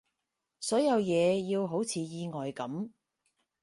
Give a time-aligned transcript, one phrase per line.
[0.59, 2.89] 所有嘢要好似意外噉